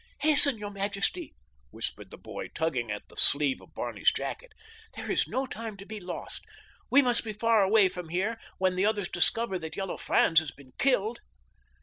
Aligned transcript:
"Hasten, 0.21 0.57
your 0.57 0.71
majesty," 0.71 1.35
whispered 1.69 2.09
the 2.09 2.17
boy, 2.17 2.47
tugging 2.47 2.89
at 2.89 3.07
the 3.07 3.15
sleeve 3.15 3.61
of 3.61 3.75
Barney's 3.75 4.11
jacket. 4.11 4.51
"There 4.95 5.11
is 5.11 5.27
no 5.27 5.45
time 5.45 5.77
to 5.77 5.85
be 5.85 5.99
lost. 5.99 6.43
We 6.89 7.03
must 7.03 7.23
be 7.23 7.33
far 7.33 7.61
away 7.61 7.87
from 7.87 8.09
here 8.09 8.39
when 8.57 8.75
the 8.75 8.83
others 8.87 9.07
discover 9.09 9.59
that 9.59 9.75
Yellow 9.75 9.97
Franz 9.97 10.39
has 10.39 10.49
been 10.49 10.73
killed." 10.79 11.19